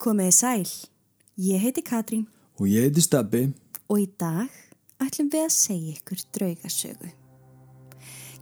[0.00, 0.68] Komiði sæl,
[1.44, 2.22] ég heiti Katrín
[2.56, 3.52] Og ég heiti Stabbi.
[3.90, 4.48] og í dag
[5.02, 7.10] ætlum við að segja ykkur draugasögu.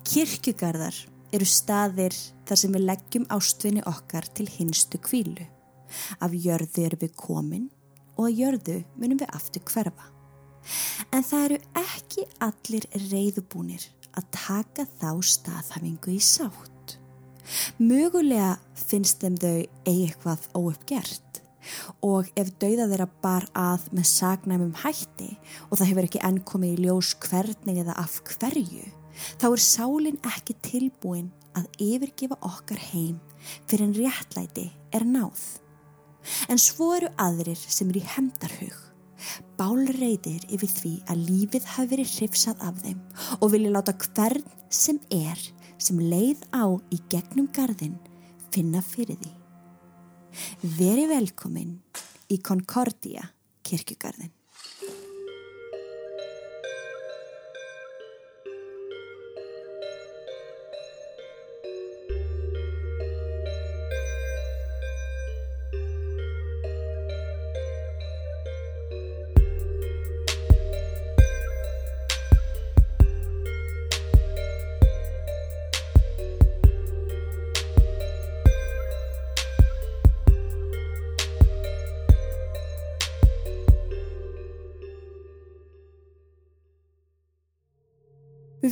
[0.07, 0.95] Kirkjugarðar
[1.33, 2.15] eru staðir
[2.47, 5.47] þar sem við leggjum ástvinni okkar til hinstu kvílu.
[6.21, 7.71] Af jörðu eru við komin
[8.17, 10.07] og að jörðu munum við aftur hverfa.
[11.11, 16.99] En það eru ekki allir reyðubúnir að taka þá staðhafingu í sátt.
[17.79, 21.28] Mögulega finnst þeim þau eitthvað óuppgert
[22.05, 25.31] og ef dauða þeirra bar að með sagnæmum hætti
[25.69, 28.85] og það hefur ekki enn komið í ljós hvernig eða af hverju,
[29.41, 33.17] þá er sálinn ekki tilbúin að yfirgefa okkar heim
[33.69, 35.41] fyrir en réttlæti er náð.
[36.51, 38.77] En svo eru aðrir sem eru í hemdarhug,
[39.59, 43.01] bálreiðir yfir því að lífið hafi verið hrifsað af þeim
[43.41, 45.41] og vilja láta hvern sem er
[45.79, 47.99] sem leið á í gegnum garðin
[48.55, 49.38] finna fyrir því.
[50.79, 51.77] Veri velkomin
[52.33, 53.25] í Concordia
[53.67, 54.38] kirkjugarðin.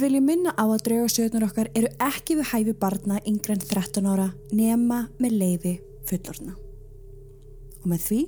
[0.06, 4.04] Við viljum minna á að draugasögnar okkar eru ekki við hæfi barna yngre en 13
[4.06, 5.72] ára nema með leifi
[6.06, 6.52] fullorna.
[7.80, 8.18] Og með því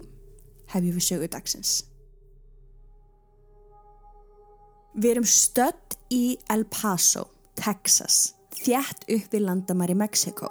[0.72, 1.74] hefjum við sögu dagsins.
[4.98, 7.28] Við erum stödd í El Paso,
[7.62, 10.50] Texas, þjætt upp við landamæri Mexiko.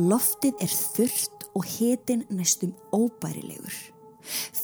[0.00, 3.76] Loftið er þurrt og hitin næstum óbærilegur.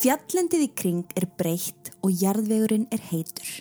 [0.00, 3.52] Fjallendið í kring er breytt og jarðvegurinn er heitur.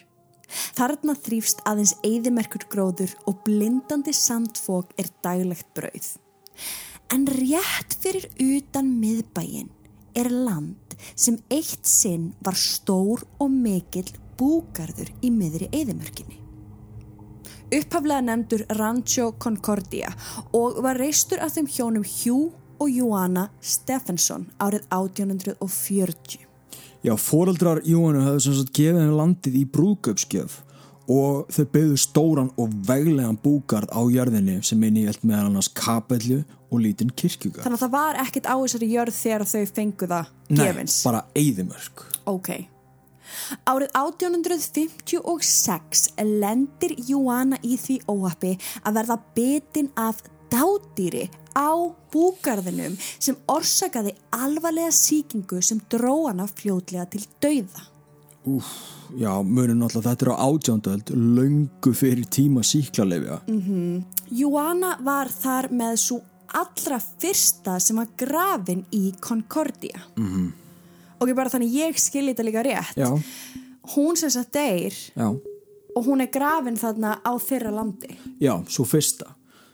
[0.77, 6.09] Þarna þrýfst aðeins eigðimerkur gróður og blindandi sandfók er daglegt brauð.
[7.13, 9.69] En rétt fyrir utan miðbæin
[10.17, 14.09] er land sem eitt sinn var stór og mikill
[14.39, 16.39] búgarður í miðri eigðimörkinni.
[17.73, 20.11] Upphaflega nefndur Rancho Concordia
[20.53, 26.52] og var reistur af þeim hjónum Hugh og Joanna Stephenson árið 1840.
[27.03, 30.53] Já, foreldrar Jóhannu hafði sem sagt gefið henni landið í brúðgöpsgjöf
[31.11, 36.45] og þau byggðu stóran og veglegan búgarð á jörðinni sem inni held meðal annars kapellu
[36.71, 37.65] og lítinn kirkjugarð.
[37.65, 40.95] Þannig að það var ekkert á þessari jörð þegar þau fengu það gefins.
[40.95, 42.05] Nei, bara eyðimörk.
[42.31, 42.49] Ok.
[43.67, 48.53] Árið 1856 lendir Joanna í því óhappi
[48.83, 51.25] að verða bitin af dádýri
[51.57, 51.69] á
[52.13, 57.87] búgarðinum sem orsakaði alvarlega síkingu sem dró hana fljótlega til dauða.
[58.43, 58.67] Úf,
[59.15, 63.37] já, mörgum náttúrulega þetta er á átjándöld, löngu fyrir tíma síklarleifja.
[63.47, 64.03] Mm.
[64.35, 66.17] Joanna var þar með svo
[66.53, 70.03] allra fyrsta sem var grafin í Concordia.
[70.17, 70.51] Mm
[71.23, 72.97] Og ég bara þannig ég skilji þetta líka rétt.
[72.99, 73.07] Já,
[73.95, 75.27] Hún sem sagt deyr já,
[75.95, 78.17] og hún er grafin þarna á þeirra landi.
[78.41, 79.29] já, svo fyrsta.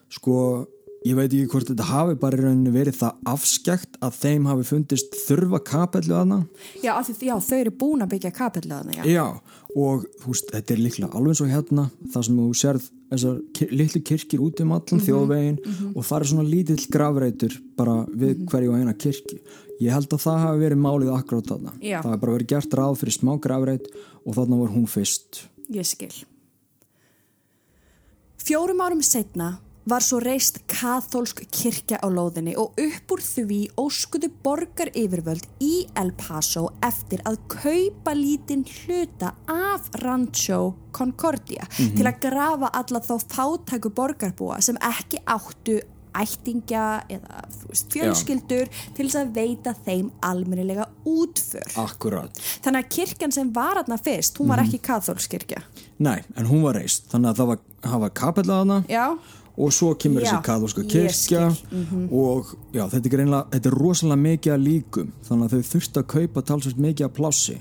[0.09, 0.66] Sko,
[1.06, 5.59] ég veit ekki hvort þetta hafi bara verið það afskjækt að þeim hafi fundist þurfa
[5.70, 6.40] kapellu aðna.
[6.84, 9.03] Já, af því, já, þau eru búin að byggja kapillöðna, já.
[9.08, 9.25] Já,
[9.75, 14.02] og veist, þetta er líklega alveg eins og hérna, það sem þú sérð þessar litlu
[14.06, 15.59] kirkir út um allan þjóðvegin
[15.96, 19.40] og það er svona lítill gravreitur bara við hverju og eina kirkju.
[19.80, 21.72] Ég held að það hafi verið málið akkurát þarna.
[21.80, 22.02] Já.
[22.02, 23.88] Það hafi bara verið gert ráð fyrir smá gravreit
[24.25, 25.46] og þarna var hún fyrst.
[25.72, 26.12] Ég skil.
[28.44, 29.53] Fjórum árum setna
[29.89, 35.85] var svo reist kathólsk kirkja á lóðinni og upp úr því óskuðu borgar yfirvöld í
[36.00, 43.16] El Paso eftir að kaupa lítinn hluta af Rancho Concordia til að grafa alla þá
[43.33, 45.79] fátæku borgarbúa sem ekki áttu
[46.19, 51.68] ættingja eða veist, fjölskyldur til þess að veita þeim almennilega útför.
[51.80, 52.39] Akkurát.
[52.63, 55.62] Þannig að kirkjan sem var aðna fyrst, hún var ekki kathólskirkja.
[56.01, 57.62] Nei, en hún var reist, þannig að það var,
[57.94, 59.06] hafa kapella aðna Já,
[59.59, 61.13] og svo kemur Já, þessi kathólska ég kirkja
[61.51, 62.09] skil, Mhm.
[62.13, 66.00] og já, þetta er, greinlega, þetta er rosalega mikið að líkum þannig að þau þurftu
[66.03, 67.57] að kaupa talsvægt mikið að plássi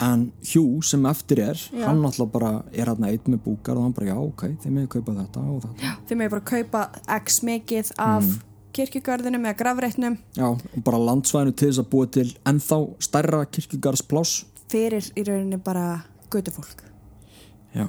[0.00, 1.86] en Hugh sem eftir er Já.
[1.86, 4.88] hann náttúrulega bara er hann eitt með búkar og hann bara já ok, þeir með
[4.88, 6.88] kaupa þetta og þetta þið með bara kaupa
[7.24, 8.40] x mikið af Mm.
[8.74, 14.44] kirkjugarðinum eða grafreitnum já, og bara landsvæðinu til þess að búa til ennþá stærra kirkjugarðspláss
[14.68, 16.82] fyrir í rauninni bara gödufólk.
[17.74, 17.86] já,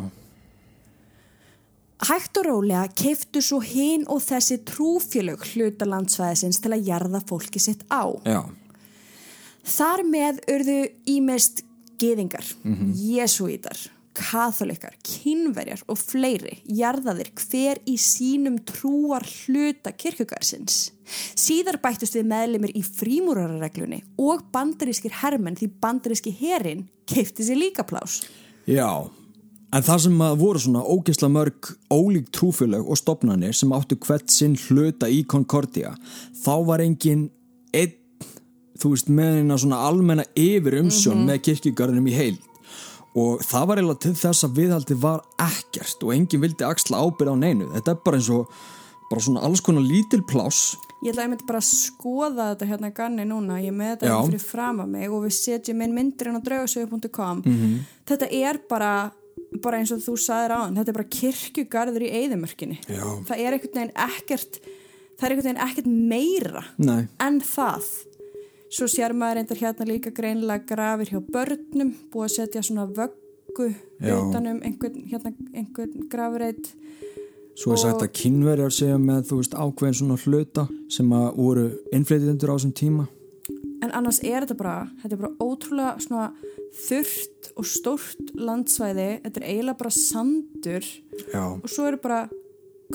[2.03, 7.62] Hægt og rólega keiftu svo hinn og þessi trúfélög hluta landsvæðisins til að jarða fólki
[7.63, 8.03] sitt á.
[8.27, 8.44] já,
[9.65, 11.63] Þar með urðu ímest
[11.97, 12.45] geðingar,
[13.00, 13.80] jesuítar,
[14.15, 20.92] katholikar, kynverjar og fleiri jarðaðir hver í sínum trúar hluta kirkugarsins.
[21.36, 27.88] Síðar bættust við meðlimir í frímúrarareglunni og bandarískir hermenn því bandaríski herin keipti sér líka
[27.88, 28.21] plás.
[28.69, 29.07] Já,
[29.75, 34.56] en það sem voru svona ógeðsla mörg ólík trúfélög og stopnarnir sem áttu hvert sinn
[34.68, 35.95] hluta í Concordia,
[36.44, 37.25] þá var engin
[37.75, 37.95] einn,
[38.80, 42.39] þú veist, með eina svona almenna yfir umsjón með kirkjugarðinum í heild.
[43.16, 47.31] Og það var eiginlega til þess að viðhaldi var ekkert og enginn vildi axla ábyrð
[47.31, 47.69] á neinu.
[47.78, 48.50] Þetta er bara eins og
[49.12, 50.74] bara svona alls konar lítil pláss.
[51.04, 54.10] Ég ætla að ég myndi bara að skoða þetta hérna ganni núna, ég með þetta
[54.10, 57.78] hérna fyrir fram að mig og við setjum inn myndir inn á draugasögu.com Mhm.
[58.10, 58.92] Þetta er bara,
[59.63, 62.80] bara eins og þú sagðir á þetta er bara kirkjugarður í eyðimörkinni.
[62.88, 63.06] Já.
[63.30, 64.59] Það er einhvern veginn ekkert
[65.15, 67.89] það er einhvern veginn ekkert meira Nei, en það.
[68.75, 73.69] Svo sér maður reyndar hérna líka greinilega grafir hjá börnum, búið að setja svona vöggu
[74.01, 76.74] utanum einhvern, hérna, einhvern grafreit
[77.56, 81.68] svo er sagt að kynverjar segja með, þú veist, ákveðin svona hluta sem að voru
[81.95, 83.06] innflytjendur á þessum tíma
[83.86, 86.30] En annars er þetta bara, þetta er bara ótrúlega svona
[86.86, 90.88] þurrt og stórt landsvæði, þetta er eiginlega bara sandur
[91.30, 91.44] Já.
[91.54, 92.24] og svo eru bara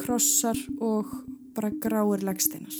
[0.00, 1.12] krossar og
[1.54, 2.74] bara gráir legsteinar.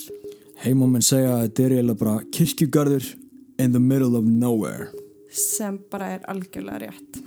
[0.65, 3.13] Heimóminn segja að þetta er eiginlega bara kirkjugarður
[3.61, 4.91] in the middle of nowhere
[5.31, 7.21] sem bara er algjörlega rétt.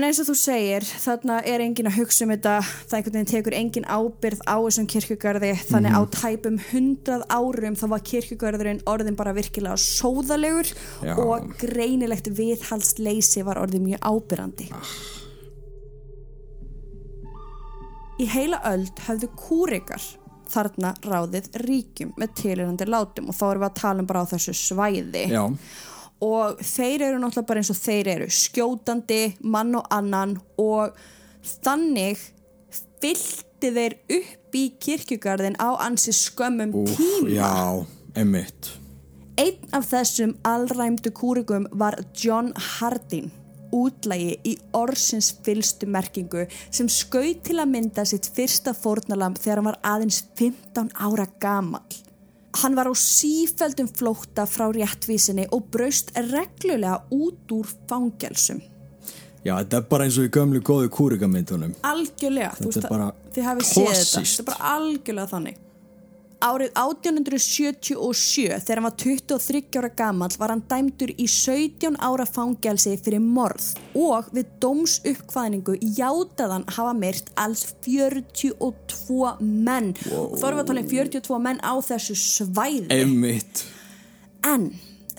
[0.00, 2.54] En eins og þú segir, þarna er engin að hugsa um þetta,
[2.88, 7.82] það einhvern veginn tekur engin ábyrð á þessum kirkjugarði, þannig á tæpum hundrað árum þá
[7.92, 10.70] var kirkjugarðurinn orðin bara virkilega sóðalegur
[11.04, 11.12] Já.
[11.20, 14.70] og greinilegt viðhaldsleysi var orðin mjög ábyrrandi.
[18.24, 20.08] Í heila öld höfðu kúrikar
[20.48, 24.32] þarna ráðið ríkjum með tilurandi látum og þá erum við að tala um bara á
[24.32, 25.28] þessu svæði.
[25.28, 25.44] Já,
[26.24, 30.96] og þeir eru náttúrulega bara eins og þeir eru skjótandi, mann og annan og
[31.64, 32.20] þannig
[33.00, 37.52] fyllti þeir upp í kirkjugarðin á ansi skömmum Úf, tíma já,
[38.20, 38.74] emitt
[39.40, 43.30] Einn af þessum allræmdu kúrigum var John Hardin
[43.74, 49.70] útlægi í orðsins fylstu merkingu sem skaut til að mynda sitt fyrsta fórnalamb þegar hann
[49.70, 52.00] var aðeins 15 ára gamall.
[52.58, 58.58] Hann var á sífeldum flótta frá réttvísinni og braust reglulega út úr fangelsum.
[59.44, 62.90] Já, þetta er bara eins og í gömlu góðu kúrikamyndunum Algjörlega, þú Þetta er veist
[62.92, 64.20] bara að þið hafið séð þetta.
[64.20, 65.60] Þetta er bara algjörlega þannig.
[66.40, 72.94] Árið 1877 þegar hann var 23 ára gamall var hann dæmdur í 17 ára fangelsi
[72.96, 73.74] fyrir morð.
[73.98, 79.92] Og við dómsuppkvæðningu játaði hann hafa myrt alls 42 menn.
[80.00, 82.88] Tala um 42 menn á þessu svæði.
[82.96, 83.66] Emitt
[84.46, 84.70] en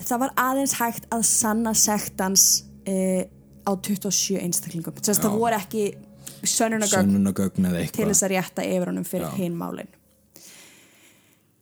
[0.02, 2.46] það var aðeins hægt að sanna sektans
[2.88, 3.22] uh,
[3.62, 4.98] á 27 einstaklingum.
[4.98, 5.84] Þess að það voru ekki
[6.42, 9.90] sönnunagögn til þess að rétta yfir honum fyrir hinn málin.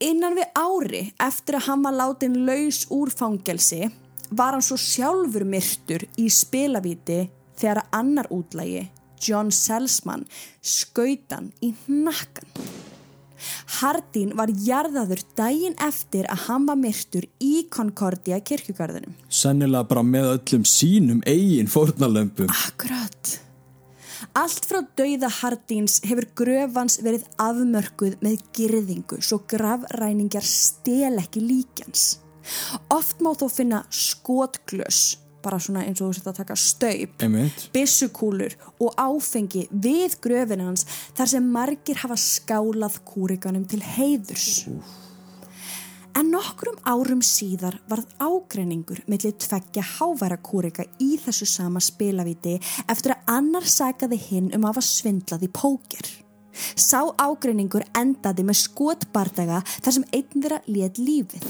[0.01, 3.91] Innan við ári eftir að hann var látin laus úr fangelsi
[4.31, 7.27] var hann svo sjálfur myrtur í spilavíti
[7.61, 8.87] þegar annar útlægi,
[9.21, 10.25] John Selsman,
[10.65, 12.49] skautan í nakkan.
[13.81, 19.13] Hardin var jarðaður daginn eftir að hann var myrtur í Concordia kirkjugarðinum.
[19.29, 23.37] Sennilega bara með öllum sínum eigin fórnalömpum Akkurat.
[24.39, 32.05] Allt frá dauða Hardins hefur gröfans verið afmörkuð með girðingu svo grafræningjar stel ekki líkjans.
[32.95, 37.67] Oft má þó finna skotglös, bara svona eins og þú sett að taka staup, Emitt
[37.75, 40.87] byssukúlur og áfengi við gröfin hans
[41.19, 44.67] þar sem margir hafa skálað kúrikanum til heiðurs.
[46.19, 52.57] En nokkrum árum síðar varð ágreiningur millir tveggja háværa kúrika í þessu sama spilavíti
[52.91, 56.11] eftir að annar sagaði hinn um að hafa svindlað í póker.
[56.75, 61.47] Sá ágreiningur endaði með skotbardaga þar sem einn þeirra let lífið.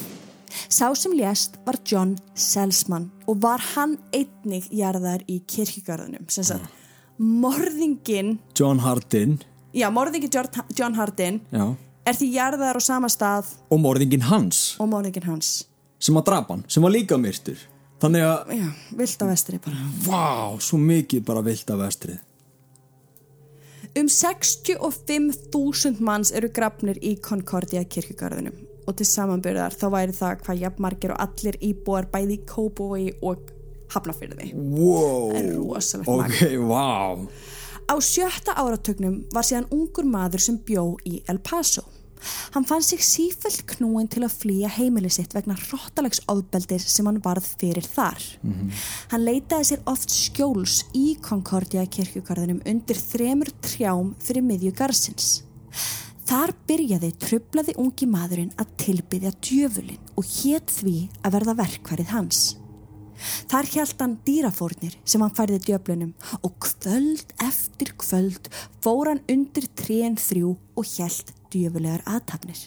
[0.68, 6.26] Sá sem lést var John Selsman og var hann einnig jarðar í kirkjugarðunum.
[6.28, 6.66] Sem sagt,
[7.16, 9.38] morðingin, John Hardin
[9.72, 10.32] já, morðingin
[10.76, 11.76] John Hardin Já
[12.10, 15.52] er því jarðar á sama stað Og morðingin hans og morðingin hans.
[16.00, 17.58] sem að drapa hann, sem var líka myrtur
[18.00, 19.76] Þannig að, Já, vilt á vestri bara.
[20.06, 22.18] vá, svo mikið bara vilt af vestrið
[23.98, 30.60] Um 65.000 manns eru grafnir í Concordia kirkjugarðunum og til samanbyrðar þá væri það hvað
[30.64, 33.50] jafnmargir og allir íbúar bæði í Kópavogi og
[33.90, 34.52] Hafnafyrði.
[34.54, 36.68] Wow Það er rosalegt Ok, magn.
[36.70, 41.82] vá Á sjötta áratögnum var síðan ungur maður sem bjó í El Paso.
[42.54, 47.20] Hann fann sig sífælt knúin til að flýja heimili sitt vegna hróttalegs ofbeldis sem hann
[47.24, 48.20] varð fyrir þar.
[49.12, 55.30] Hann leitaði sér oft skjóls í Concordia kirkjugarðinum undir þremur trjám fyrir miðju garsins.
[56.30, 62.42] Þar byrjaði trublaði ungi maðurinn að tilbyðja djöfulinn og hétt því að verða verkvarið hans.
[63.50, 68.48] Þar hjælt hann dýrafórnir sem hann færði djöflunum og kvöld eftir kvöld
[68.80, 72.58] fór hann undir trén þrjú og hjælt djöfulegar aðtapnir.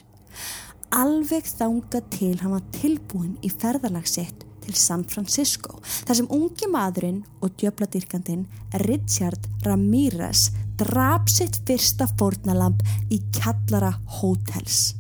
[0.94, 7.24] Alveg þanga til hann var tilbúin í ferðalagsitt til San Francisco þar sem ungi maðurinn
[7.44, 8.46] og djöfladyrkandinn
[8.86, 10.50] Richard Ramirez
[10.80, 12.82] drap sitt fyrsta fórnalamb
[13.14, 14.94] í kjallara hótels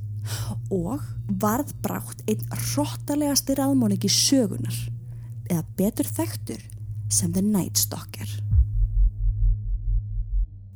[0.73, 1.03] og
[1.41, 4.77] varð brátt einn hróttalegasti raðmóningi sögunar
[5.49, 6.61] eða betur þekktur
[7.13, 8.29] sem The Night Stalker.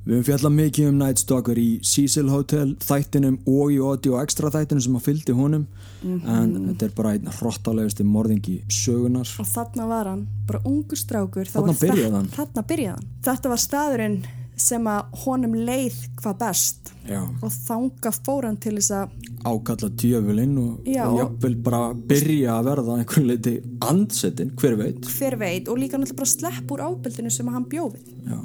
[0.08, 4.48] Við höfum fjallað mikið um Night Stalker í Cecil Hotel þættinum og í audio extra
[4.54, 5.66] þættinum sem að fylgdi honum
[6.08, 11.50] en þetta er bara einn hróttalegusti morðingi sögunar Og þarna var hann, bara ungu strákur.
[11.52, 12.30] Þarna byrjaði hann.
[12.38, 13.10] Þarna byrjaði hann.
[13.28, 14.20] Þetta var staðurinn
[14.58, 17.20] sem að honum leið hvað best Já.
[17.28, 19.12] og þanga fór hann til þess að
[19.48, 23.54] ákalla djöfulinn og, og jafnvel bara byrja að verða einhvern leiti
[23.86, 28.16] andsetin, hver veit hver veit og líka náttúrulega bara slepp úr ábyldinu sem hann bjófið.
[28.24, 28.40] Já.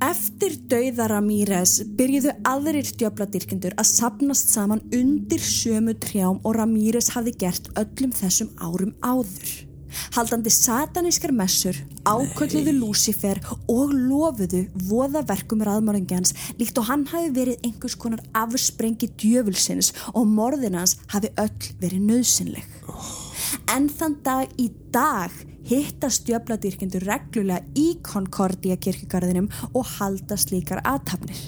[0.00, 7.34] Eftir dauða Ramírez byrjuðu aðrir djöfladyrkendur að sapnast saman undir sömu trjám og Ramírez hafði
[7.42, 9.50] gert öllum þessum árum áður.
[10.14, 11.76] Haldandi satanískar messur,
[12.08, 19.92] ákölluðu Lúcifer og lofuðu voðaverkum raðmörðingjans líkt og hann hafi verið einhvers konar afsprengi djöfulsins
[20.14, 22.76] og morðinans hafi öll verið nöðsynleg.
[23.68, 25.34] En þann dag í dag
[25.68, 31.40] hittast djöfladyrkendur reglulega í Concordia kirkjugarðinum og halda slíkar aðtapnir.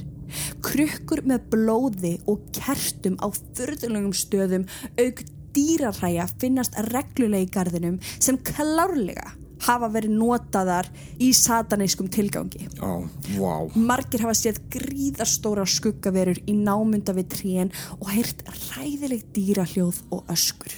[0.65, 4.67] Krukkur með blóði og kertum á fyrðulegum stöðum
[4.97, 10.89] auk dýraræja finnast reglulega í garðinum sem klárlega hafa verið notaðar
[11.23, 12.67] í satanískum tilgangi.
[12.67, 12.93] Já,
[13.39, 18.43] vá Margir hafa séð gríðarstóra skuggaverur í námunda við tríen og heyrt
[18.73, 20.75] ræðileg dýrahljóð og öskur.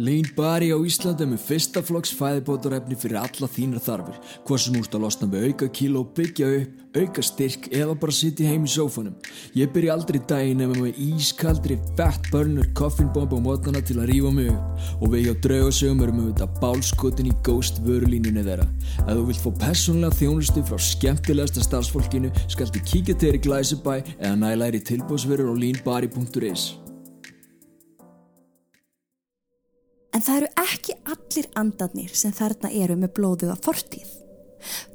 [0.00, 4.16] Lean Bari á Íslandi er með fyrsta flokks fæðibótarefni fyrir alla þínar þarfir.
[4.48, 8.48] Hvað sem úrst að losna með auka kíló byggja upp, auka styrk eða bara sitja
[8.48, 9.18] heim í sófanum.
[9.60, 14.32] Ég byrja aldrei daginn ef með ískaldri fat burner koffinbomb á mótnana til að rífa
[14.32, 14.84] mig upp.
[15.04, 18.68] Og við hjá draugasögum erum við þetta bálskotin í ghost vörulínunni þeirra.
[19.04, 23.98] Ef þú vilt fá personlega þjónustu frá skemmtilegasta starfsfólkinu skaltu kíkja til þér í Glæsibæ
[24.16, 26.70] eða nælæri tilbúsverður á leanbari.is
[30.10, 34.08] En það eru ekki allir andarnir sem þarna eru með blóðuða fortíð.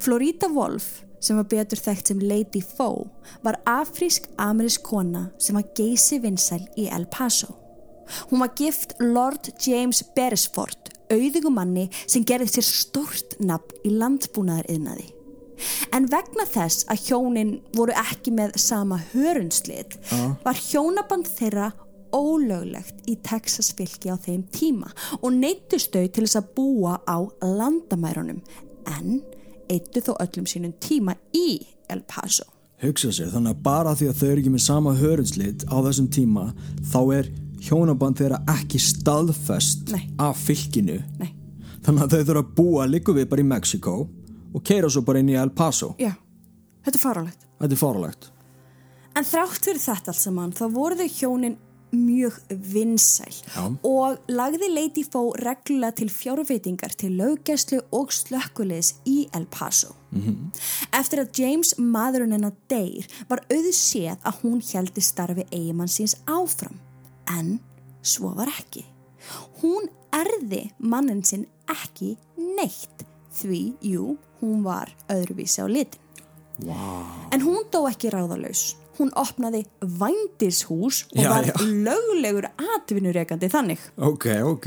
[0.02, 3.08] Florida Wolf, sem var betur þekkt sem Lady Foe,
[3.42, 7.56] var afrísk-amerísk kona sem var geysi vinsæl í El Paso.
[8.30, 14.68] Hún var gift Lord James Beresford, auðugum manni sem gerði sér stórt nafn í landbúnaðar
[14.70, 15.08] yðnaði.
[15.96, 19.96] En vegna þess að hjónin voru ekki með sama hörunslið
[20.44, 21.70] var hjónaband þeirra
[22.14, 27.18] ólöglegt í Texas fylki á þeim tíma og neytust þau til þess að búa á
[27.42, 28.42] landamærunum
[28.98, 29.22] en
[29.72, 32.44] eittu þó öllum sínum tíma í El Paso.
[32.82, 36.08] hugsa sér þannig að bara því að þau eru ekki með sama hörundslit á þessum
[36.12, 36.46] tíma
[36.92, 37.30] þá er
[37.66, 40.04] hjónaband þeirra ekki staðfest Nei.
[40.20, 41.30] af fylkinu Nei,
[41.86, 43.94] þannig að þau þurfa að búa líku við bara í Mexiko
[44.54, 46.12] og keira svo bara inn í El Paso já,
[46.84, 47.46] þetta er faralegt.
[47.62, 48.32] þetta er faralegt
[49.16, 51.54] En þrátt fyrir þetta allt saman þá voru þau hjónin
[51.92, 53.64] mjög vinsæl Já.
[53.82, 59.94] og lagði Lady Foe reglulega til fjárveitingar til löggæslu og slökkuliðs í El Paso.
[60.12, 60.50] -hmm.
[60.92, 66.78] Eftir að James maðurinn hennar deyr var auðséð að hún heldi starfi eigimann síns áfram
[67.38, 67.60] en
[68.02, 68.84] svo var ekki.
[69.62, 73.04] Hún erði mannin sinn ekki neitt
[73.36, 76.00] því, jú, hún var öðruvísi á litin.
[76.64, 77.04] wow.
[77.32, 78.76] En hún dó ekki ráðalaus.
[78.98, 81.54] Hún opnaði vændishús og Já, var já.
[81.86, 83.78] löglegur atvinnureikandi þannig.
[83.96, 84.66] ok, ok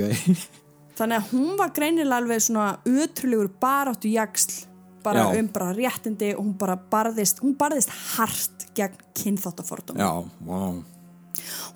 [0.99, 4.65] Þannig að hún var greinilega alveg svona ötrulegur baráttu jaksl
[5.03, 5.39] bara Já.
[5.39, 9.97] um bara réttindi og hún bara barðist, hún barðist hart gegn kynþáttafordum.
[9.97, 10.11] já,
[10.45, 10.83] wow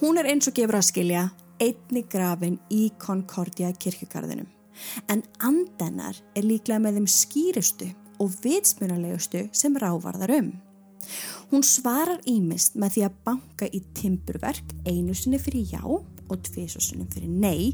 [0.02, 1.22] Hún er eins og gefur að skilja
[1.64, 4.48] einni grafin í Concordia kirkjugarðinum.
[5.08, 7.88] En andennar er líklega með þeim skýrustu
[8.20, 10.52] og vitsmunalegustu sem rávarðar um.
[11.52, 17.10] Hún svarar ímist með því að banka í timburverk einu sinni fyrir já og tvisosunum
[17.14, 17.74] fyrir nei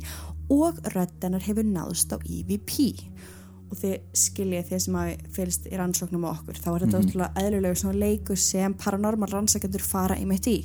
[0.49, 2.97] og röddanar hefur náðst á EVP.
[3.69, 7.43] og þið skiljið þið sem að fylgst í rannsóknum á okkur, þá er þetta ótrúlega
[7.43, 10.57] eðlulegu svona leikur sem paranormal rannsakendur fara í mitt í,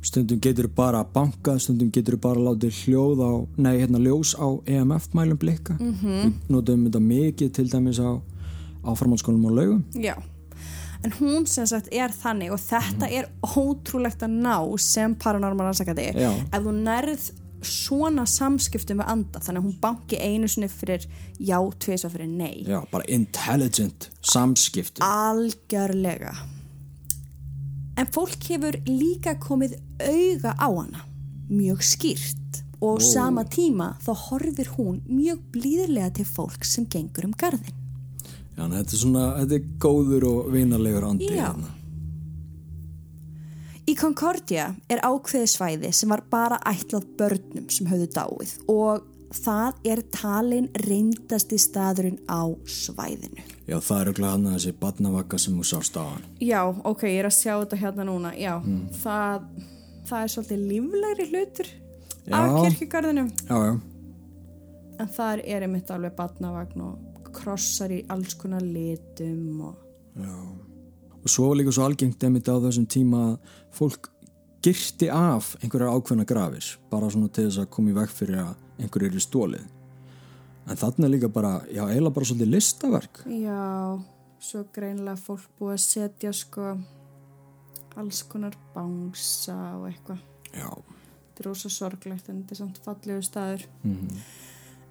[0.00, 3.32] stundum getur bara bankað, stundum getur bara látið hljóð á,
[3.66, 5.76] nei, hérna ljós á EMF-mælum blikka.
[5.76, 5.94] Mhm.
[6.00, 6.32] -hmm.
[6.48, 8.16] Notum þetta mikið til dæmis á
[8.84, 9.84] áfarmálskólum og laugum.
[9.92, 10.16] Já,
[11.04, 16.10] en hún sem sagt er þannig og þetta er ótrúlegt að ná sem paranormal rannsakandi
[16.16, 16.30] Já.
[16.32, 17.30] ef þú nærð
[17.64, 21.06] svona samskiptum við anda, þannig að hún banki einu sinni fyrir
[21.38, 22.64] já, tvisa fyrir nei.
[22.68, 25.00] Já, bara intelligent samskipti.
[25.04, 26.34] algjörlega.
[27.96, 31.04] En fólk hefur líka komið auga á hana
[31.48, 32.40] mjög skýrt.
[32.84, 37.83] Og á sama tíma þá horfir hún mjög blíðlega til fólk sem gengur um garðin
[38.54, 41.30] Já, þetta er svona, þetta er góður og vinalegur andi.
[41.34, 41.48] Já.
[41.48, 41.72] hérna.
[43.84, 49.02] Í Concordia er ákveði svæði sem var bara ætlað börnum sem höfðu dáið og
[49.34, 53.42] það er talin reyndasti staðurinn á svæðinu.
[53.68, 56.24] Já, það er auðvitað hann að þessi badnavakka sem þú sást á hann.
[56.40, 58.32] Já, ok, ég er að sjá þetta hérna núna.
[58.38, 58.54] Já,
[59.02, 59.48] það,
[60.08, 61.72] það er svolítið líflegri hlutur
[62.30, 62.56] af Já.
[62.62, 63.32] kirkjugarðinum.
[63.50, 63.74] Já, já.
[65.02, 67.03] En þar er einmitt alveg batnavagn og
[67.34, 69.80] krossar í alls konar litum og...
[71.24, 74.10] Og svo var líka svo algengt einmitt á þessum tíma að fólk
[74.64, 78.82] girti af einhverjar ákveðna grafir bara svona til þess að koma í veg fyrir að
[78.84, 79.64] einhverju eru stólið.
[80.64, 83.22] En þarna líka bara, já, eiginlega bara svolítið listaverk.
[83.28, 83.64] Já,
[84.40, 86.70] svo greinlega fólk búið að setja sko
[88.00, 90.22] alls konar bangsa og eitthvað.
[90.54, 90.68] Já.
[90.70, 93.66] Þetta er rosa sorglegt en þetta er samt fallegu staður.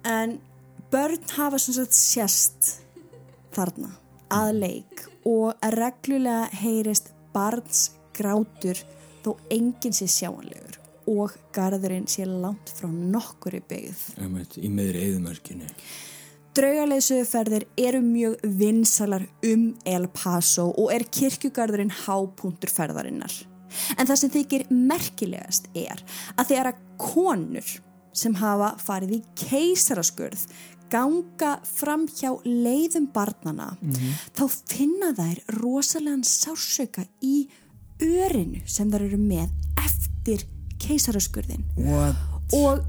[0.04, 0.38] En
[0.94, 2.68] börn hafa sem sagt sérst
[3.54, 3.88] þarna
[4.30, 8.78] að leik og reglulega heyrist barns grátur
[9.24, 10.76] þó enginn sé sjáanlegur
[11.10, 14.04] og garðurinn sé langt frá nokkuri byggð.
[14.22, 15.72] Einmitt, í meðri eðumörkinni.
[16.54, 23.34] Draugaleiðsöguferðir eru mjög vinsalar um El Paso og er kirkjugarðurinn hápunktur ferðarinnar.
[23.98, 25.98] En það sem þykir merkilegast er
[26.36, 27.74] að þegar að konur
[28.14, 30.46] sem hafa farið í keisaraskurð
[30.92, 33.76] ganga fram hjá leiðum barnana
[34.36, 37.48] þá finna þær rosalegan sársauka í
[38.02, 39.48] örinu sem þær eru með
[39.84, 40.44] eftir
[40.82, 41.64] keisaraskurðin
[42.54, 42.82] og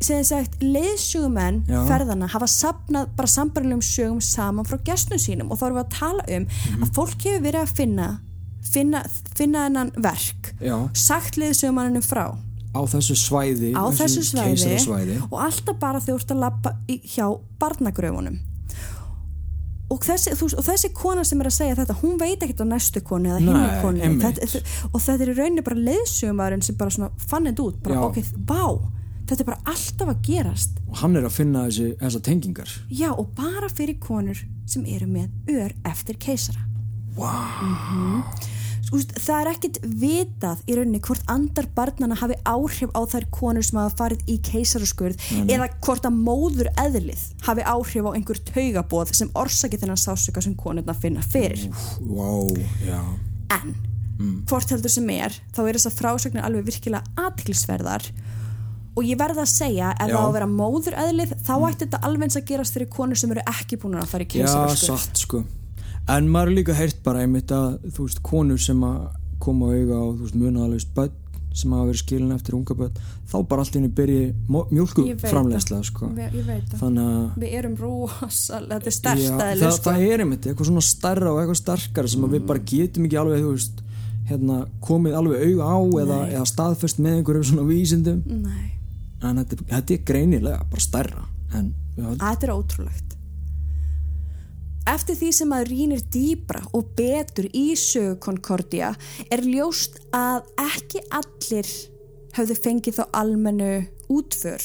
[0.00, 5.66] sem sagt leiðsögumenn ferðana hafa sapnað bara sambarilegum sögum saman frá gestum sínum og þá
[5.66, 6.46] erum við að tala um
[6.86, 8.06] að fólk hefur verið að finna
[8.72, 9.02] finna,
[9.36, 12.30] finna hennan verk Já, sagt leiðsögumanninu frá
[12.70, 15.18] á þessu svæði, á þessu svæði keisarasvæði.
[15.30, 17.26] og alltaf bara ert að lappa hjá
[17.58, 18.38] barnagröfunum
[19.90, 22.66] og þessi, þú, og þessi kona sem er að segja þetta hún veit ekkert á
[22.70, 26.78] næstu konu eða Nei, hinni konu þetta, og þetta er í rauninni bara leiðsögumæðurinn sem
[26.78, 28.04] bara svona fann þetta út bara Já.
[28.06, 28.62] ok, vá,
[29.26, 32.70] þetta er bara alltaf að gerast Og hann er að finna þessi, þessa tengingar.
[32.90, 34.38] Já, og bara fyrir konur
[34.70, 36.64] sem eru með ör eftir keisara.
[37.18, 38.24] Wow.
[38.90, 43.66] Úst, það er ekkit vitað í rauninni hvort andar barnana hafi áhrif á þær konur
[43.66, 49.12] sem hafa farið í keisaraskurð eða hvort að móður eðlið hafi áhrif á einhver taugabóð
[49.20, 51.68] sem orsaki þennan sásöka sem konurna finna fyrir.
[52.02, 52.50] Wow,
[52.82, 52.98] já.
[53.54, 53.76] En,
[54.50, 58.10] hvort heldur sem er, þá er þess að frásögnir alveg virkilega aðtiklisverðar
[58.98, 60.16] og ég verða að segja ef Já.
[60.16, 63.20] það á að vera móður eðlið þá ætti þetta alveg eins að gerast fyrir konur
[63.20, 65.04] sem eru ekki búin að fara í Já, keisaraskurð.
[65.06, 65.42] satt sko.
[66.10, 69.02] En maður líka heyrt bara einmitt að, þú veist, konur sem að
[69.40, 71.18] koma á auga á, þú veist, munaðalveg börn
[71.50, 72.98] sem hafa verið skilin eftir unga börn,
[73.30, 74.20] þá bara allt í henni byrji
[74.70, 75.80] mjölku það.
[75.88, 76.10] sko.
[76.14, 76.76] Það.
[76.78, 79.86] Þannig að Við erum rosalega, þetta er Já, stærsta eða það, sko.
[79.88, 83.20] það er einmitt eitthvað svona stærra og eitthvað sterkara sem að við bara getum ekki
[83.24, 83.82] alveg, þú veist,
[84.30, 88.66] hérna, komið alveg auga á eða, eða staðfest með einhverjum svona vísindum Nei,
[89.26, 90.86] en þetta, þetta er greinilega bara
[91.98, 93.16] já, þetta er ótrúlegt.
[94.90, 98.88] Eftir því sem maður rýnir dýbra og betur í sögu Concordia
[99.30, 101.68] er ljóst að ekki allir
[102.34, 103.70] höfðu fengið þá almennu
[104.10, 104.64] útför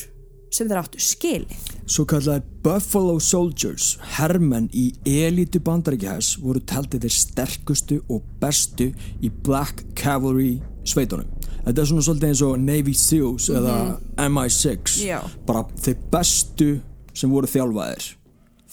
[0.55, 1.69] sem þeir áttu skilið.
[1.85, 8.89] Svo kallaði Buffalo Soldiers, hermenn í elitu bandaríkjahæs voru taldið þeir sterkustu og bestu
[9.21, 10.55] í Black Cavalry
[10.89, 11.29] sveitunum.
[11.67, 13.79] Þetta er svona svolítið eins og Navy Seals eða
[14.25, 15.19] MI6, Já.
[15.45, 16.69] bara þeir bestu
[17.13, 18.15] sem voru þjálfaðir.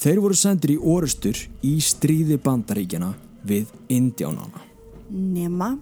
[0.02, 3.12] Þeir voru sendir í orustur í stríði bandaríkjana
[3.46, 4.64] við Indiánana.
[5.12, 5.76] Nema,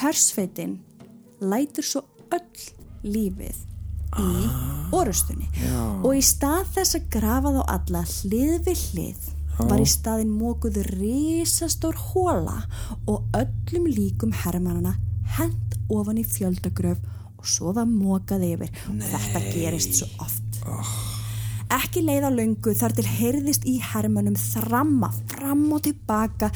[0.00, 0.78] hersveitin
[1.44, 2.02] lætur svo
[2.32, 2.62] öll
[3.04, 3.58] lífið
[4.18, 4.46] í
[4.96, 5.50] orustunni
[6.00, 9.28] og í stað þess að grafa þá alla hlið við hlið
[9.58, 12.62] var í staðin mókuð risastór hóla
[13.10, 14.96] og öllum líkum hermannana
[15.36, 17.04] hent ofan í fjöldagröf
[17.36, 18.74] og svo var mókað yfir.
[18.88, 21.17] Og þetta gerist svo oft
[21.68, 26.48] Ekki leið á löngu þar til heyrðist í hermönum þramma fram og tilbaka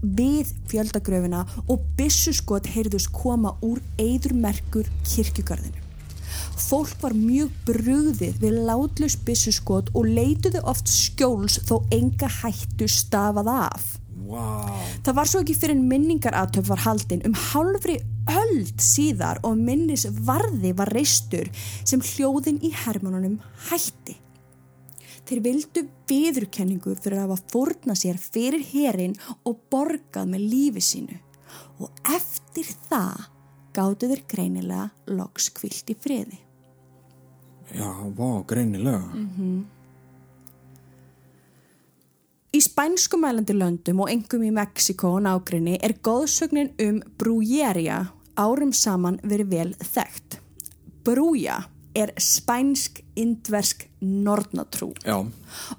[0.00, 5.82] við fjöldagröfina og byssuskot heyrðust koma úr eidurmerkur kirkjugarðinu.
[6.64, 13.52] Fólk var mjög brugðið við látlus byssuskot og leituðu oft skjóls þó enga hættu stafað
[13.58, 13.86] af.
[14.24, 14.80] Wow.
[15.04, 18.00] Það var svo ekki fyrir minningaratöf var haldin um hálfri
[18.32, 21.52] öld síðar og minnis varði var reistur
[21.84, 24.23] sem hljóðin í hermannunum hætti.
[25.24, 29.14] Þeir vildu viðurkenningu fyrir að hafa fórna sér fyrir herin
[29.48, 31.20] og borgað með lífi sínu
[31.80, 33.30] og eftir það
[33.74, 36.38] gáttu þeir greinilega loks kvilt í friði.
[37.74, 39.08] Já, vá, greinilega.
[42.54, 48.04] Í spænskumælandi löndum og engum í Mexiko og nágrinni er góðsögnin um brújéria
[48.38, 50.38] árum saman verið vel þekkt.
[51.04, 51.58] Brúja
[51.94, 54.90] er spænsk-indversk nornatrú.
[55.06, 55.22] Já,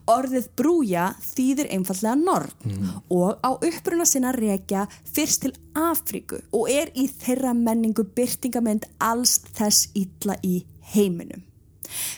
[0.09, 6.93] Orðið brúja þýðir einfallega norn og á uppruna sinna rekja fyrst til Afríku og er
[6.95, 10.63] í þeirra menningu byrtingament alls þess illa í
[10.95, 11.43] heiminum.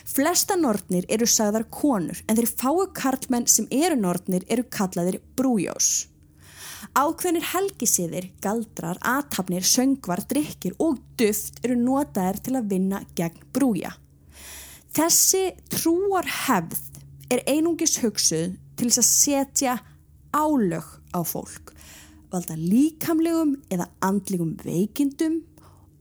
[0.08, 6.08] Flesta nornir eru sagðar konur en þeir fáu karlmenn sem eru nornir eru kallaðir brújós.
[6.98, 13.92] Ákveðnir helgisiðir, galdrar, athafnir, söngvar, drikkir og duft eru notaðir til að vinna gegn brúja.
[14.96, 16.98] Þessi trúar hefð
[17.30, 19.76] er einungis hugsuð til þess að setja
[20.34, 21.70] álög á fólk,
[22.32, 25.44] valda líkamlegum eða andlegum veikindum,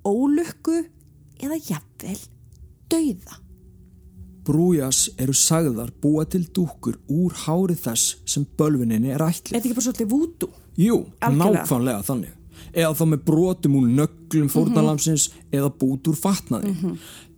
[0.01, 0.81] ólukku
[1.38, 2.21] eða jafnvel
[2.89, 3.43] dauða.
[4.47, 9.51] brújas eru sagðar búa til dúkkur úr hári þess sem bölvuninni er ætlið.
[9.51, 10.49] Er þetta ekki bara svolítið vútu?
[10.78, 11.63] Jú, Algjörlega.
[11.63, 12.34] nákvæmlega þannig.
[12.78, 16.74] Eða þá með brotum úr nöglum fórnalamsins eða bút úr fatnaði.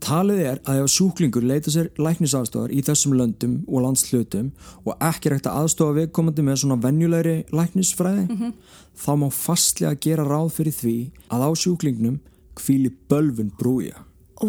[0.03, 4.51] Talið er að ef sjúklingur leita sér læknisafstofar í þessum löndum og landslutum
[4.85, 8.51] og ekki rægt að aðstofa viðkomandi með svona venjulegri læknisfræði,
[8.95, 10.97] þá má fastlega gera ráð fyrir því
[11.29, 12.19] að á sjúklingnum
[12.59, 14.05] hvíli bölvun brúja.
[14.39, 14.47] Ó,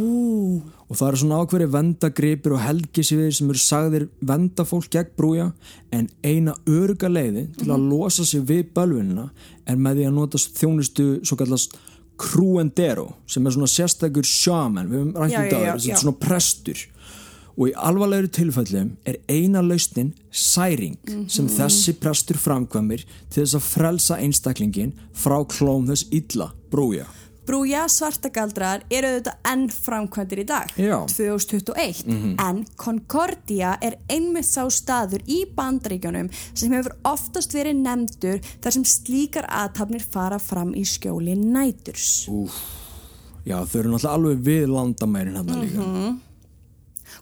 [0.91, 5.53] Og það eru svona ákveðri vendagripir og helgisviðir sem eru sagðir venda fólk gegn brúja
[5.95, 9.29] en eina öruga leiði til að losa sig við bölvunina
[9.71, 11.77] er með því að nota þjónustu svo kallast
[12.21, 15.97] crúendero sem er svona sérstakur sjaman, við höfum um já, já, það, já.
[16.03, 16.83] svona prestur
[17.61, 20.97] og í alvarlegri tilfellum er eina lausnin særing
[21.29, 21.55] sem Mhm.
[21.59, 27.07] þessi prestur framkvæmir til þess að frelsa einstaklingin frá klóm þess illa brúja.
[27.51, 30.97] Brúja svartagaldrar eru auðvitað enn framkvæmdir í dag, Já.
[31.11, 38.77] 2021, en Concordia er einmitt sá staður í bandaríkjunum sem hefur oftast verið nefndur þar
[38.79, 42.29] sem slíkar aðtapnir fara fram í skjóli næturs.
[43.49, 45.87] Já, þau eru náttúrulega alveg við landamærin hann líka.
[45.87, 46.19] Mhm.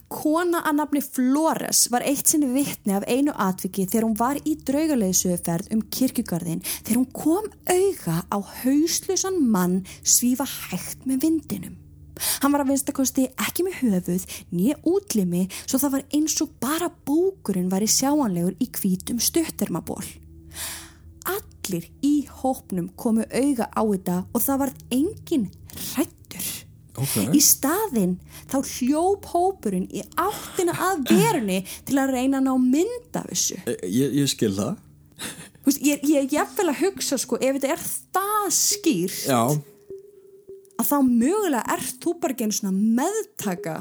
[0.09, 4.55] Kona að nafni Flores var eitt sinni vitni af einu atviki þegar hún var í
[4.65, 11.77] draugaleiðsöguferð um kirkjugarðin þegar hún kom auga á hauslusan mann svífa hægt með vindinum.
[12.41, 16.89] Hann var að vinstakosti ekki með höfuð, nýja útlimi, svo það var eins og bara
[17.07, 20.03] búkurinn væri sjáanlegur í hvítum stuttermaból.
[21.29, 26.49] Allir í hópnum komu auga á þetta og það var engin hrættur.
[26.99, 27.15] Ok.
[27.35, 28.17] Í staðinn
[28.49, 33.59] þá hljóp hópurinn í áttina að verunni til að reyna að ná mynd af þessu.
[33.87, 34.77] Ég, ég skil það.
[35.65, 37.81] Veist, ég, ég er jafnvel að hugsa sko ef þetta er
[38.15, 39.41] það skýrt Já,
[40.79, 43.75] að þá mögulega ert þú bara einu svona meðtaka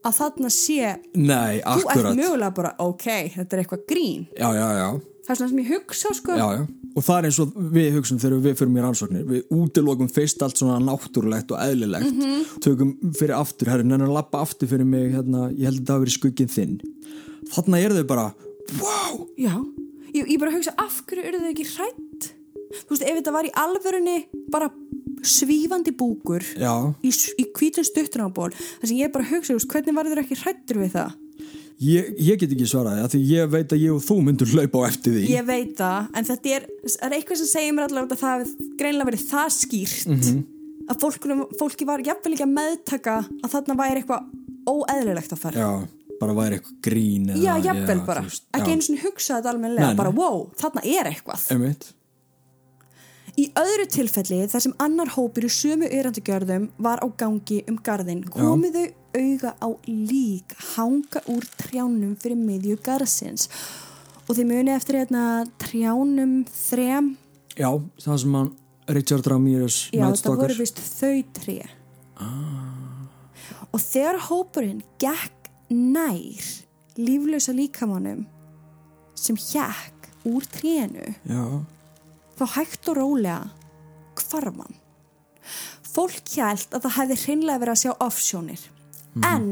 [0.00, 4.24] að þarna sé nei, þú ert mögulega bara ok, þetta er eitthvað grín.
[4.32, 4.88] Já, já, já,
[5.30, 6.34] Það er svona sem ég hugsa sko.
[6.34, 6.62] já, já.
[6.90, 9.26] Og það er eins og við hugsun þegar við fyrir mér rannsóknir.
[9.28, 12.08] Við útilokum fyrst allt svona náttúrulegt og eðlilegt.
[12.10, 12.40] Mhm.
[12.64, 15.94] Tökum fyrir aftur, herri, nennan að lappa aftur fyrir mig, hérna, ég held að það
[15.94, 16.74] hafi verið skugginn þinn.
[17.54, 18.26] Þarna er þau bara,
[18.80, 19.54] wow, Já,
[20.18, 22.30] ég, ég bara hugsa af hverju eru þau ekki hrætt?
[22.74, 24.18] Þú veist, ef þetta var í alvörunni
[24.50, 24.72] bara
[25.22, 26.74] svífandi búkur já.
[27.06, 30.82] í, í hvítum stuttunaból þar sem ég bara hugsa, veist, hvernig var þau ekki hrættur
[30.82, 31.19] við það?
[31.80, 34.82] Ég, ég get ekki svaraði, af því ég veit að ég og þú myndur hlaupa
[34.84, 35.22] á eftir því.
[35.32, 36.66] Ég veit það, en þetta er,
[37.06, 40.42] er eitthvað sem segir mér allavega að það hafi greinlega verið það skýrt Mhm.
[40.90, 43.14] að fólkunum, fólki var jafnvel ekki að meðtaka
[43.44, 44.28] að þarna væri eitthvað
[44.68, 45.56] óeðlilegt að fara.
[45.64, 45.70] Já,
[46.20, 47.40] bara væri eitthvað grín eða...
[47.46, 48.20] Já, jafnvel bara.
[48.28, 49.96] veist, Ekki einu sinni hugsa þetta Nei, almennilega, nei.
[49.96, 51.46] bara wow, þarna er eitthvað.
[51.54, 51.88] Einmitt.
[53.40, 58.24] Í öðru tilfelli þar sem annar hópur í sömu örandugjörðum var á gangi um garðin
[58.28, 63.48] komið þau auga á lík hanga úr trjánum fyrir miðju garðsins.
[64.28, 65.24] Og þið muni eftir hérna
[65.62, 67.14] trjánum þrem.
[67.56, 67.70] Já,
[68.02, 68.52] það sem hann
[68.90, 71.60] Richard Ramirez Já, þetta voru vist þau tré.
[72.20, 73.06] Ah.
[73.72, 76.48] og þegar hópurinn gekk nær
[77.00, 78.26] líflösa líkamannum
[79.16, 81.44] sem hjekk úr trénu já,
[82.40, 83.40] þá hægt og rólega
[84.20, 84.76] hvarfan.
[85.90, 88.60] Fólk hjælt að það hefði hreinlega verið að sjá offsjónir.
[89.26, 89.46] En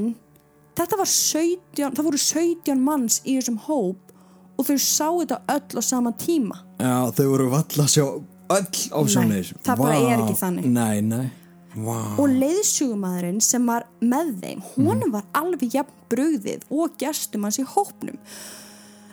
[0.78, 4.12] þetta var 17, það voru 17 manns í þessum hóp
[4.58, 6.60] og þau sá þetta öll á sama tíma.
[6.78, 8.04] já, þau voru valla að sjá
[8.48, 10.68] öll ásjónir Nei, það bara er ekki þannig.
[10.72, 11.26] nei, nei,
[11.74, 17.58] vá Og leiðsugumæðurinn sem var með þeim, honum var alveg jafn brugðið og gestum hans
[17.60, 18.16] í hópnum.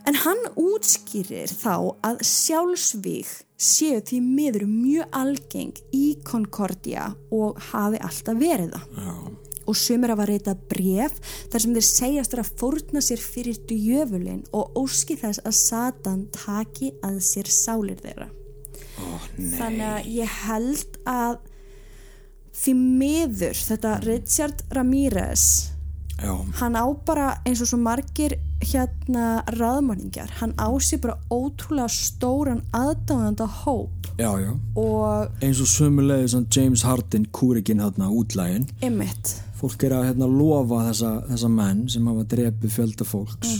[0.05, 8.01] En hann útskýrir þá að sjálfsvík séu því miður mjög algeng í Concordia og hafi
[8.03, 8.87] alltaf verið það.
[8.99, 9.15] já,
[9.65, 11.15] Og sumir hafa reytað bref
[11.49, 16.91] þar sem þeir segjast að fórna sér fyrir djöfulinn og óski þess að Satan taki
[17.01, 18.27] að sér sálir þeirra.
[19.39, 21.39] nei Þannig að ég held að
[22.55, 25.47] því miður þetta Richard Ramirez
[26.21, 31.89] já, hann á bara eins og svo margir hérna raðmanningjar hann á sér bara ótrúlega
[31.91, 33.91] stóran aðdáðanda hóp.
[34.15, 34.53] Já, já.
[34.79, 40.27] Og eins og sömulegði sem James Harden kúrikinn hérna útlægin ymmit fólk er að hérna
[40.29, 43.55] lofa þessa, þessa menn sem hafa drepið fjölda fólks.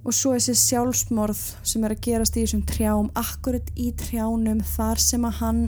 [0.00, 5.02] Og svo þessi sjálfsmorð sem er að gerast í þessum trjám akkurat í trjánum þar
[5.02, 5.62] sem að hann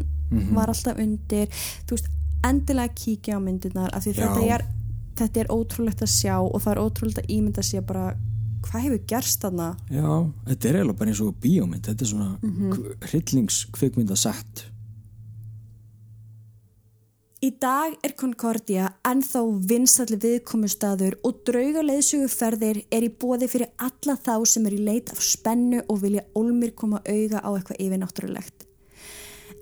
[0.56, 1.52] var alltaf undir.
[1.84, 2.08] Þú veist,
[2.48, 4.22] endilega kíkja á myndirnar af því Já.
[4.22, 4.64] þetta er,
[5.18, 8.12] þetta er ótrúlegt að sjá og það er ótrúlegt að ímynda sér bara
[8.62, 10.10] hvað hefur gerst þarna já,
[10.48, 13.08] þetta er eiginlega bara eins og bíómynd þetta er svona mm -hmm.
[13.08, 14.68] hryllingskvikmynda sett
[17.42, 24.46] Í dag er Concordia ennþá vinstalli viðkomustaður og draugaleiðsuguferðir er í bóði fyrir alla þá
[24.46, 28.68] sem er í leit af spennu og vilja ólmir koma auga á eitthvað yfirnáttúrulegt.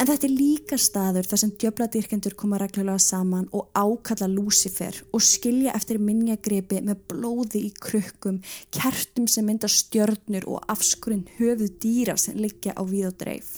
[0.00, 5.20] En þetta er líka staður þar sem djöbladyrkendur koma reglulega saman og ákalla Lucifer og
[5.20, 8.38] skilja eftir minnjagripi með blóði í krukkum,
[8.72, 13.50] kertum sem mynda stjörnur og afskurinn höfuð dýra sem liggja á við og dreif.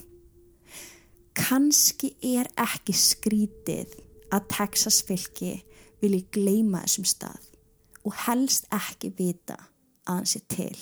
[1.39, 3.95] Kanski er ekki skrítið
[4.35, 5.61] að Texas fylki
[6.03, 7.47] vilji gleyma þessum stað
[8.03, 9.61] og helst ekki vita
[10.11, 10.75] að hann sé til.